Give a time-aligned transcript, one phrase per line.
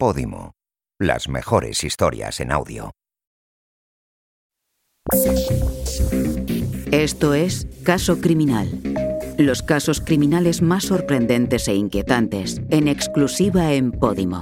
[0.00, 0.54] Podimo,
[0.98, 2.92] las mejores historias en audio.
[6.90, 8.80] Esto es Caso Criminal.
[9.36, 14.40] Los casos criminales más sorprendentes e inquietantes, en exclusiva en Podimo.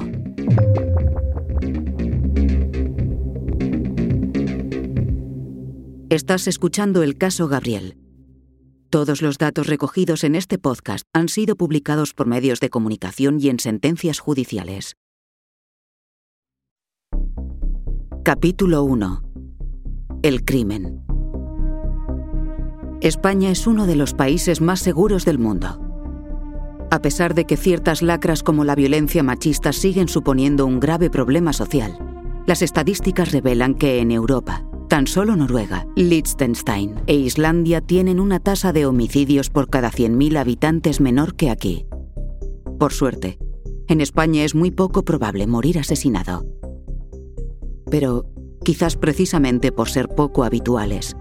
[6.08, 7.98] Estás escuchando el caso Gabriel.
[8.90, 13.48] Todos los datos recogidos en este podcast han sido publicados por medios de comunicación y
[13.48, 14.94] en sentencias judiciales.
[18.28, 19.22] Capítulo 1.
[20.22, 21.00] El crimen.
[23.00, 25.80] España es uno de los países más seguros del mundo.
[26.90, 31.54] A pesar de que ciertas lacras como la violencia machista siguen suponiendo un grave problema
[31.54, 31.96] social,
[32.46, 38.74] las estadísticas revelan que en Europa, Tan solo Noruega, Liechtenstein e Islandia tienen una tasa
[38.74, 41.86] de homicidios por cada 100.000 habitantes menor que aquí.
[42.78, 43.38] Por suerte,
[43.86, 46.44] en España es muy poco probable morir asesinado.
[47.90, 48.26] Pero,
[48.64, 51.16] quizás precisamente por ser poco habituales,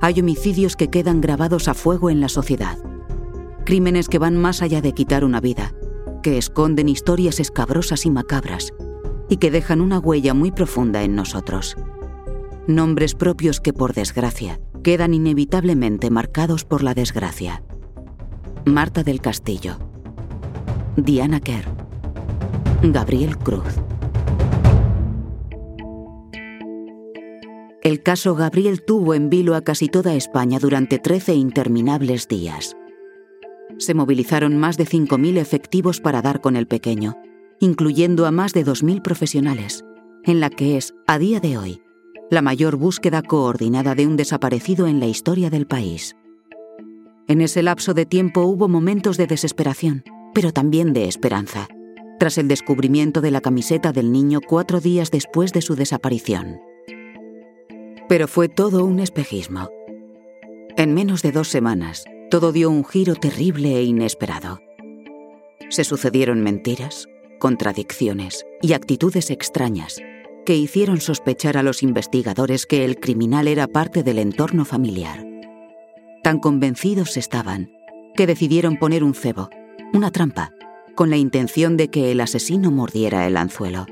[0.00, 2.78] hay homicidios que quedan grabados a fuego en la sociedad.
[3.64, 5.72] Crímenes que van más allá de quitar una vida,
[6.22, 8.72] que esconden historias escabrosas y macabras,
[9.28, 11.76] y que dejan una huella muy profunda en nosotros
[12.66, 17.62] nombres propios que por desgracia quedan inevitablemente marcados por la desgracia.
[18.64, 19.78] Marta del Castillo,
[20.96, 21.66] Diana Kerr,
[22.82, 23.85] Gabriel Cruz.
[27.86, 32.76] El caso Gabriel tuvo en vilo a casi toda España durante 13 interminables días.
[33.78, 37.16] Se movilizaron más de 5.000 efectivos para dar con el pequeño,
[37.60, 39.84] incluyendo a más de 2.000 profesionales,
[40.24, 41.80] en la que es, a día de hoy,
[42.28, 46.16] la mayor búsqueda coordinada de un desaparecido en la historia del país.
[47.28, 50.02] En ese lapso de tiempo hubo momentos de desesperación,
[50.34, 51.68] pero también de esperanza,
[52.18, 56.58] tras el descubrimiento de la camiseta del niño cuatro días después de su desaparición.
[58.08, 59.68] Pero fue todo un espejismo.
[60.76, 64.60] En menos de dos semanas, todo dio un giro terrible e inesperado.
[65.68, 67.08] Se sucedieron mentiras,
[67.38, 70.00] contradicciones y actitudes extrañas
[70.44, 75.26] que hicieron sospechar a los investigadores que el criminal era parte del entorno familiar.
[76.22, 77.72] Tan convencidos estaban
[78.14, 79.50] que decidieron poner un cebo,
[79.92, 80.52] una trampa,
[80.94, 83.86] con la intención de que el asesino mordiera el anzuelo.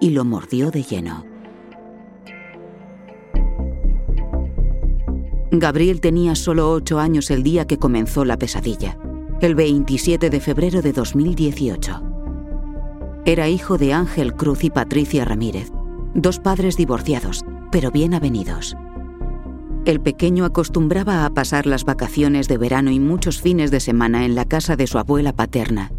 [0.00, 1.29] Y lo mordió de lleno.
[5.52, 8.96] Gabriel tenía solo ocho años el día que comenzó la pesadilla,
[9.40, 12.02] el 27 de febrero de 2018.
[13.24, 15.72] Era hijo de Ángel Cruz y Patricia Ramírez,
[16.14, 18.76] dos padres divorciados, pero bien avenidos.
[19.86, 24.36] El pequeño acostumbraba a pasar las vacaciones de verano y muchos fines de semana en
[24.36, 25.90] la casa de su abuela paterna,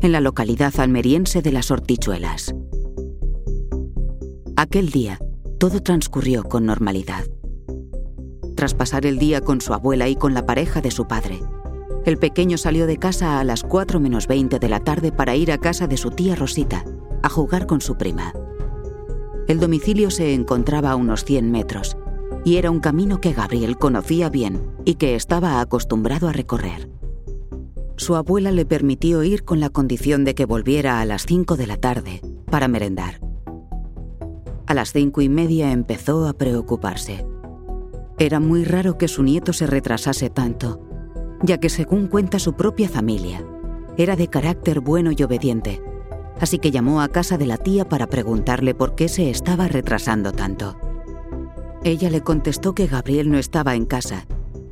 [0.00, 2.54] en la localidad almeriense de Las Hortichuelas.
[4.56, 5.18] Aquel día,
[5.58, 7.24] todo transcurrió con normalidad.
[8.60, 11.40] Tras pasar el día con su abuela y con la pareja de su padre,
[12.04, 15.50] el pequeño salió de casa a las 4 menos 20 de la tarde para ir
[15.50, 16.84] a casa de su tía Rosita,
[17.22, 18.34] a jugar con su prima.
[19.48, 21.96] El domicilio se encontraba a unos 100 metros,
[22.44, 26.90] y era un camino que Gabriel conocía bien y que estaba acostumbrado a recorrer.
[27.96, 31.66] Su abuela le permitió ir con la condición de que volviera a las 5 de
[31.66, 32.20] la tarde
[32.50, 33.20] para merendar.
[34.66, 37.24] A las cinco y media empezó a preocuparse.
[38.20, 40.86] Era muy raro que su nieto se retrasase tanto
[41.42, 43.44] ya que según cuenta su propia familia,
[43.96, 45.82] era de carácter bueno y obediente,
[46.38, 50.32] así que llamó a casa de la tía para preguntarle por qué se estaba retrasando
[50.32, 50.76] tanto.
[51.82, 54.26] Ella le contestó que Gabriel no estaba en casa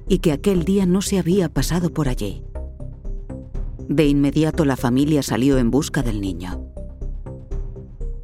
[0.09, 2.42] y que aquel día no se había pasado por allí.
[3.88, 6.62] De inmediato la familia salió en busca del niño.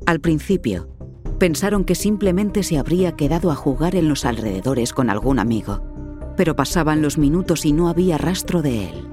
[0.04, 0.93] Al principio,
[1.38, 5.94] pensaron que simplemente se habría quedado a jugar en los alrededores con algún amigo
[6.36, 9.08] pero pasaban los minutos y no había rastro de él.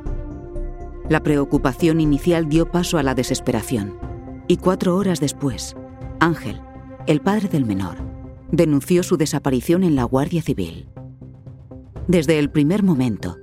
[1.09, 3.97] La preocupación inicial dio paso a la desesperación,
[4.47, 5.75] y cuatro horas después,
[6.19, 6.61] Ángel,
[7.07, 7.97] el padre del menor,
[8.51, 10.87] denunció su desaparición en la Guardia Civil.
[12.07, 13.37] Desde el primer momento,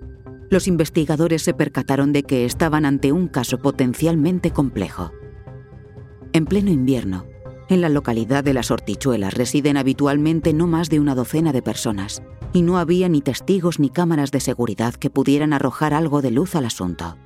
[0.50, 5.12] los investigadores se percataron de que estaban ante un caso potencialmente complejo.
[6.32, 7.26] En pleno invierno,
[7.68, 12.22] en la localidad de Las Hortichuelas residen habitualmente no más de una docena de personas,
[12.52, 16.54] y no había ni testigos ni cámaras de seguridad que pudieran arrojar algo de luz
[16.54, 17.16] al asunto.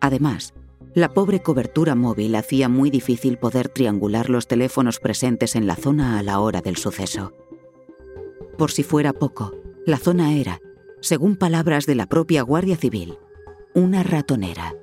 [0.00, 0.54] Además,
[0.94, 6.18] la pobre cobertura móvil hacía muy difícil poder triangular los teléfonos presentes en la zona
[6.18, 7.32] a la hora del suceso.
[8.56, 9.54] Por si fuera poco,
[9.86, 10.60] la zona era,
[11.00, 13.18] según palabras de la propia Guardia Civil,
[13.74, 14.74] una ratonera.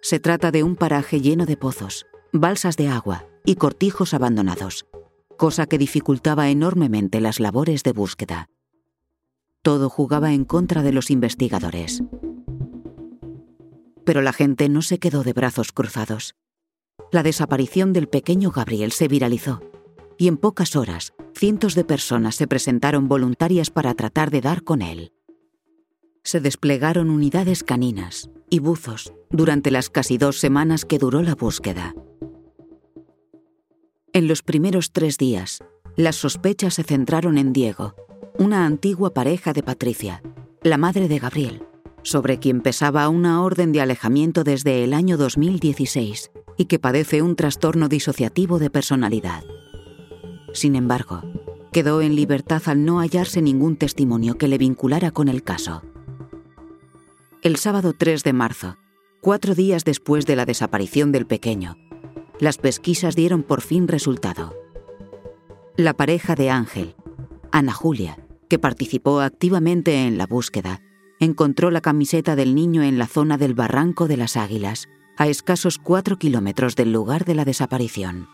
[0.00, 4.86] Se trata de un paraje lleno de pozos, balsas de agua y cortijos abandonados,
[5.38, 8.48] cosa que dificultaba enormemente las labores de búsqueda.
[9.62, 12.02] Todo jugaba en contra de los investigadores.
[14.04, 16.34] Pero la gente no se quedó de brazos cruzados.
[17.12, 19.60] La desaparición del pequeño Gabriel se viralizó
[20.18, 24.82] y en pocas horas cientos de personas se presentaron voluntarias para tratar de dar con
[24.82, 25.12] él.
[26.24, 31.94] Se desplegaron unidades caninas y buzos durante las casi dos semanas que duró la búsqueda.
[34.14, 35.58] En los primeros tres días,
[35.96, 37.96] las sospechas se centraron en Diego,
[38.38, 40.22] una antigua pareja de Patricia,
[40.62, 41.64] la madre de Gabriel,
[42.04, 47.34] sobre quien pesaba una orden de alejamiento desde el año 2016 y que padece un
[47.34, 49.42] trastorno disociativo de personalidad.
[50.52, 51.22] Sin embargo,
[51.72, 55.82] quedó en libertad al no hallarse ningún testimonio que le vinculara con el caso.
[57.42, 58.76] El sábado 3 de marzo,
[59.20, 61.76] cuatro días después de la desaparición del pequeño,
[62.44, 64.54] las pesquisas dieron por fin resultado.
[65.78, 66.94] La pareja de Ángel,
[67.50, 68.18] Ana Julia,
[68.50, 70.82] que participó activamente en la búsqueda,
[71.20, 75.78] encontró la camiseta del niño en la zona del Barranco de las Águilas, a escasos
[75.78, 78.28] cuatro kilómetros del lugar de la desaparición.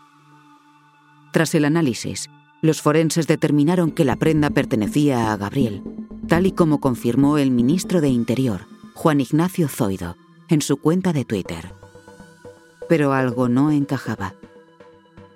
[1.31, 2.29] Tras el análisis,
[2.61, 5.83] los forenses determinaron que la prenda pertenecía a Gabriel,
[6.27, 10.17] tal y como confirmó el ministro de Interior, Juan Ignacio Zoido,
[10.49, 11.80] en su cuenta de Twitter.
[12.91, 14.35] Pero algo no encajaba.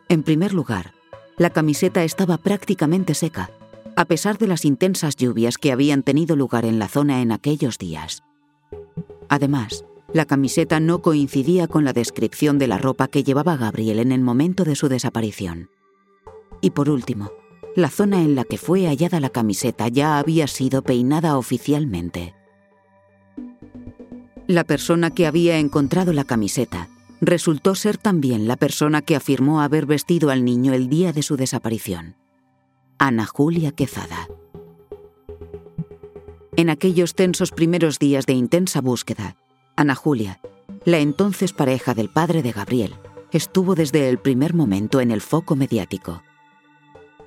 [0.09, 0.91] En primer lugar,
[1.37, 3.49] la camiseta estaba prácticamente seca,
[3.95, 7.77] a pesar de las intensas lluvias que habían tenido lugar en la zona en aquellos
[7.77, 8.23] días.
[9.29, 14.11] Además, la camiseta no coincidía con la descripción de la ropa que llevaba Gabriel en
[14.11, 15.69] el momento de su desaparición.
[16.59, 17.31] Y por último,
[17.73, 22.35] la zona en la que fue hallada la camiseta ya había sido peinada oficialmente.
[24.45, 26.89] La persona que había encontrado la camiseta
[27.21, 31.37] resultó ser también la persona que afirmó haber vestido al niño el día de su
[31.37, 32.15] desaparición.
[32.97, 34.27] Ana Julia Quezada.
[36.55, 39.35] En aquellos tensos primeros días de intensa búsqueda,
[39.75, 40.39] Ana Julia,
[40.85, 42.95] la entonces pareja del padre de Gabriel,
[43.31, 46.23] estuvo desde el primer momento en el foco mediático.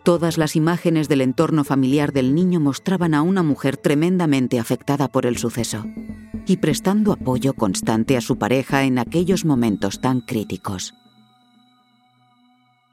[0.03, 5.27] Todas las imágenes del entorno familiar del niño mostraban a una mujer tremendamente afectada por
[5.27, 5.85] el suceso
[6.51, 10.95] y prestando apoyo constante a su pareja en aquellos momentos tan críticos.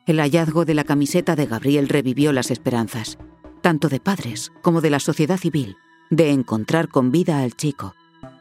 [0.05, 3.17] El hallazgo de la camiseta de Gabriel revivió las esperanzas,
[3.61, 5.77] tanto de padres como de la sociedad civil,
[6.11, 7.95] de encontrar con vida al chico,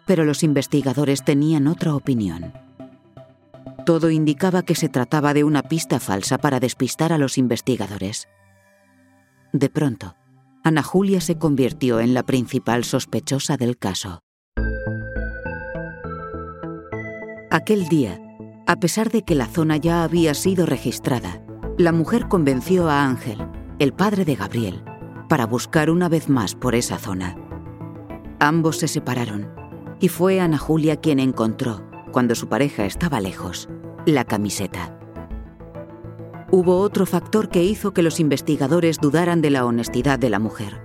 [0.07, 2.53] pero los investigadores tenían otra opinión.
[3.87, 8.29] Todo indicaba que se trataba de una pista falsa para despistar a los investigadores.
[9.53, 10.17] De pronto,
[10.63, 14.21] Ana Julia se convirtió en la principal sospechosa del caso.
[17.55, 18.21] Aquel día,
[18.67, 21.41] a pesar de que la zona ya había sido registrada,
[21.79, 23.47] la mujer convenció a Ángel,
[23.79, 24.83] el padre de Gabriel,
[25.29, 27.37] para buscar una vez más por esa zona.
[28.41, 29.53] Ambos se separaron
[30.01, 33.69] y fue Ana Julia quien encontró, cuando su pareja estaba lejos,
[34.05, 34.99] la camiseta.
[36.51, 40.81] Hubo otro factor que hizo que los investigadores dudaran de la honestidad de la mujer.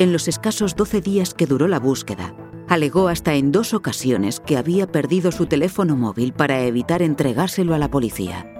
[0.00, 2.34] En los escasos 12 días que duró la búsqueda,
[2.68, 7.78] alegó hasta en dos ocasiones que había perdido su teléfono móvil para evitar entregárselo a
[7.78, 8.50] la policía.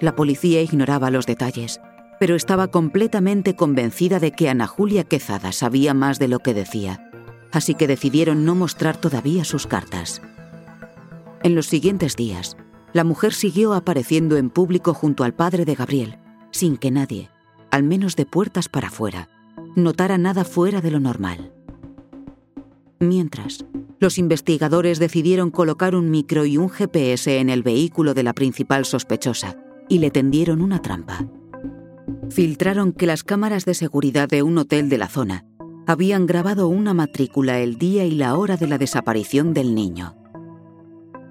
[0.00, 1.80] La policía ignoraba los detalles,
[2.20, 7.10] pero estaba completamente convencida de que Ana Julia Quezada sabía más de lo que decía,
[7.52, 10.20] así que decidieron no mostrar todavía sus cartas.
[11.42, 12.56] En los siguientes días,
[12.92, 16.18] la mujer siguió apareciendo en público junto al padre de Gabriel,
[16.50, 17.30] sin que nadie,
[17.70, 19.28] al menos de puertas para afuera,
[19.76, 21.52] notara nada fuera de lo normal.
[23.00, 23.64] Mientras,
[24.00, 28.84] los investigadores decidieron colocar un micro y un GPS en el vehículo de la principal
[28.84, 29.56] sospechosa
[29.88, 31.26] y le tendieron una trampa.
[32.30, 35.46] Filtraron que las cámaras de seguridad de un hotel de la zona
[35.86, 40.16] habían grabado una matrícula el día y la hora de la desaparición del niño.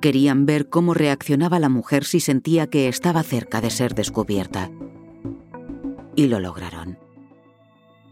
[0.02, 4.72] Querían ver cómo reaccionaba la mujer si sentía que estaba cerca de ser descubierta.
[6.16, 6.98] Y lo lograron.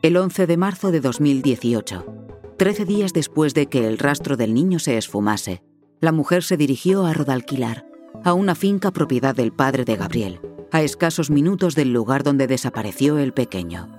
[0.01, 2.25] El 11 de marzo de 2018,
[2.57, 5.62] 13 días después de que el rastro del niño se esfumase,
[6.00, 7.85] la mujer se dirigió a Rodalquilar,
[8.24, 10.39] a una finca propiedad del padre de Gabriel,
[10.71, 13.89] a escasos minutos del lugar donde desapareció el pequeño.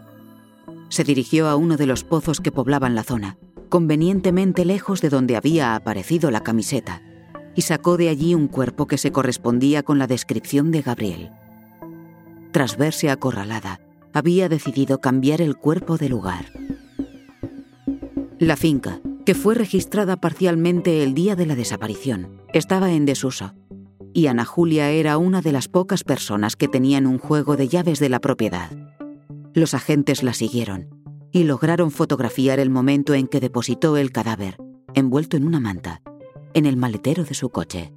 [0.88, 3.36] Se dirigió a uno de los pozos que poblaban la zona,
[3.68, 7.02] convenientemente lejos de donde había aparecido la camiseta,
[7.54, 11.30] y sacó de allí un cuerpo que se correspondía con la descripción de Gabriel.
[12.52, 13.80] Tras verse acorralada,
[14.14, 16.46] había decidido cambiar el cuerpo de lugar.
[18.38, 23.54] La finca, que fue registrada parcialmente el día de la desaparición, estaba en desuso,
[24.12, 27.98] y Ana Julia era una de las pocas personas que tenían un juego de llaves
[27.98, 28.70] de la propiedad.
[29.54, 30.90] Los agentes la siguieron
[31.32, 34.58] y lograron fotografiar el momento en que depositó el cadáver,
[34.92, 36.02] envuelto en una manta,
[36.52, 37.90] en el maletero de su coche.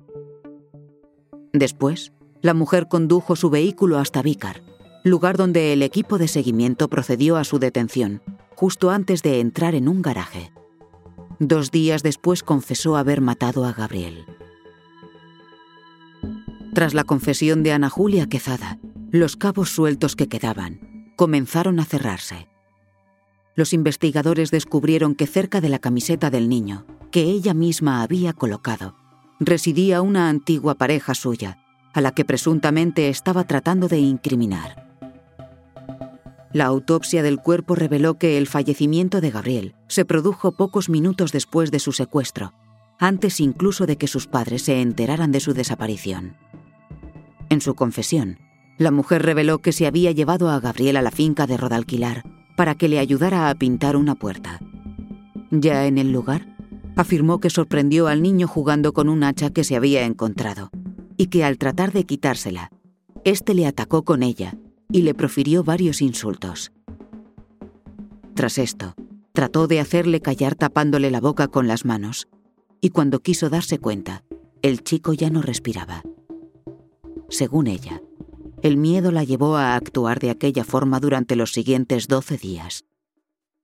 [1.52, 4.64] Después, la mujer condujo su vehículo hasta Vícar,
[5.04, 8.22] lugar donde el equipo de seguimiento procedió a su detención,
[8.60, 10.52] justo antes de entrar en un garaje.
[11.40, 14.26] Dos días después confesó haber matado a Gabriel.
[16.74, 18.78] Tras la confesión de Ana Julia Quezada,
[19.12, 22.50] los cabos sueltos que quedaban comenzaron a cerrarse.
[23.56, 28.98] Los investigadores descubrieron que cerca de la camiseta del niño, que ella misma había colocado,
[29.40, 31.64] residía una antigua pareja suya,
[31.94, 34.89] a la que presuntamente estaba tratando de incriminar.
[36.52, 41.70] La autopsia del cuerpo reveló que el fallecimiento de Gabriel se produjo pocos minutos después
[41.70, 42.54] de su secuestro,
[42.98, 46.36] antes incluso de que sus padres se enteraran de su desaparición.
[47.50, 48.40] En su confesión,
[48.80, 52.24] la mujer reveló que se había llevado a Gabriel a la finca de Rodalquilar
[52.58, 54.60] para que le ayudara a pintar una puerta.
[55.52, 56.56] Ya en el lugar,
[56.96, 60.72] afirmó que sorprendió al niño jugando con un hacha que se había encontrado
[61.16, 62.72] y que al tratar de quitársela,
[63.24, 64.58] éste le atacó con ella
[64.92, 66.72] y le profirió varios insultos.
[68.34, 68.96] Tras esto,
[69.34, 72.28] trató de hacerle callar tapándole la boca con las manos,
[72.82, 74.24] y cuando quiso darse cuenta,
[74.62, 76.04] el chico ya no respiraba.
[77.30, 78.02] Según ella,
[78.62, 82.86] el miedo la llevó a actuar de aquella forma durante los siguientes 12 días.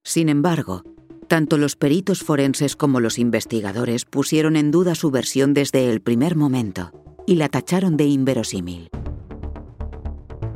[0.04, 0.84] Sin embargo,
[1.28, 6.36] tanto los peritos forenses como los investigadores pusieron en duda su versión desde el primer
[6.36, 6.92] momento
[7.26, 8.90] y la tacharon de inverosímil.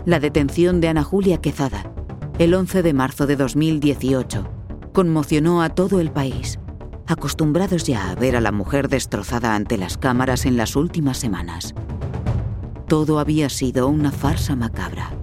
[0.09, 1.93] La detención de Ana Julia Quezada,
[2.39, 4.43] el 11 de marzo de 2018,
[4.91, 6.57] conmocionó a todo el país,
[7.05, 11.75] acostumbrados ya a ver a la mujer destrozada ante las cámaras en las últimas semanas.
[12.87, 15.13] Todo había sido una farsa macabra.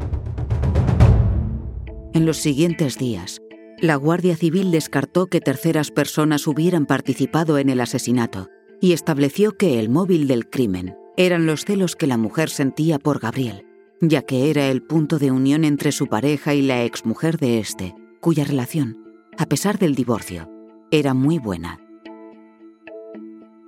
[2.14, 3.40] En los siguientes días,
[3.80, 8.50] la Guardia Civil descartó que terceras personas hubieran participado en el asesinato
[8.80, 13.18] y estableció que el móvil del crimen eran los celos que la mujer sentía por
[13.18, 13.65] Gabriel,
[14.00, 17.94] ya que era el punto de unión entre su pareja y la exmujer de este,
[18.20, 18.98] cuya relación,
[19.38, 20.50] a pesar del divorcio,
[20.90, 21.80] era muy buena.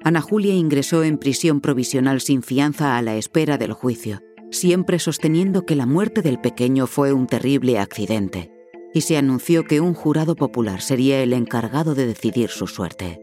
[0.04, 4.20] Ana Julia ingresó en prisión provisional sin fianza a la espera del juicio,
[4.50, 8.52] siempre sosteniendo que la muerte del pequeño fue un terrible accidente
[8.94, 13.20] y se anunció que un jurado popular sería el encargado de decidir su suerte.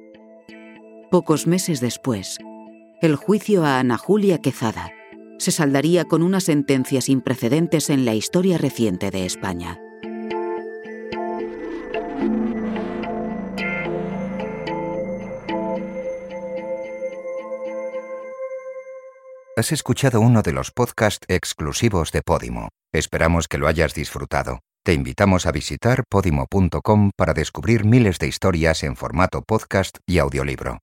[1.09, 2.37] Pocos meses después,
[3.01, 4.91] el juicio a Ana Julia Quezada
[5.39, 9.79] se saldaría con una sentencia sin precedentes en la historia reciente de España.
[19.57, 22.67] Has escuchado uno de los podcasts exclusivos de Podimo.
[22.93, 24.59] Esperamos que lo hayas disfrutado.
[24.83, 30.79] Te invitamos a visitar podimo.com para descubrir miles de historias en formato podcast y audiolibro.